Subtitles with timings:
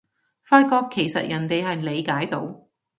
[0.41, 2.65] 發覺其實人哋係理解到